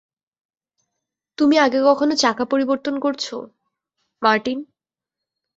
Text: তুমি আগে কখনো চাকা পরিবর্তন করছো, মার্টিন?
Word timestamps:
তুমি 1.37 1.55
আগে 1.57 1.79
কখনো 1.85 2.13
চাকা 2.15 2.43
পরিবর্তন 2.45 2.95
করছো, 2.99 3.35
মার্টিন? 4.21 4.59